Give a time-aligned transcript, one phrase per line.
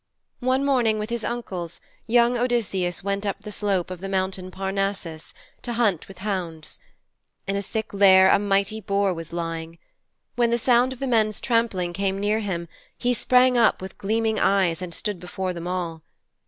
[0.39, 5.31] One morning, with his uncles, young Odysseus went up the slope of the mountain Parnassus,
[5.61, 6.79] to hunt with hounds.
[7.45, 9.77] In a thick lair a mighty boar was lying.
[10.35, 12.67] When the sound of the men's trampling came near him,
[12.97, 16.01] he sprang up with gleaming eyes and stood before them all.